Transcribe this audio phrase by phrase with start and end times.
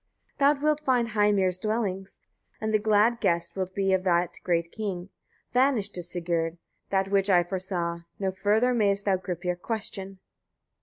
[0.39, 2.19] Thou wilt find Heimir's dwellings,
[2.59, 5.09] and the glad guest wilt be of that great king.
[5.53, 6.57] Vanished is, Sigurd!
[6.89, 10.17] that which I foresaw; no further mayest thou Gripir question.